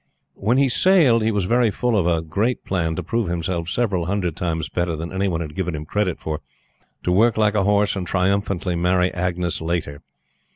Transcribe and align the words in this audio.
When 0.33 0.57
he 0.57 0.67
sailed, 0.67 1.21
he 1.21 1.29
was 1.31 1.45
very 1.45 1.69
full 1.69 1.95
of 1.95 2.07
a 2.07 2.23
great 2.23 2.65
plan 2.65 2.95
to 2.95 3.03
prove 3.03 3.27
himself 3.27 3.69
several 3.69 4.07
hundred 4.07 4.35
times 4.35 4.67
better 4.67 4.95
than 4.95 5.13
any 5.13 5.27
one 5.27 5.41
had 5.41 5.53
given 5.53 5.75
him 5.75 5.85
credit 5.85 6.19
for 6.19 6.39
to 7.03 7.11
work 7.11 7.37
like 7.37 7.53
a 7.53 7.65
horse, 7.65 7.95
and 7.95 8.07
triumphantly 8.07 8.75
marry 8.75 9.13
Agnes 9.13 9.61
Laiter. 9.61 9.99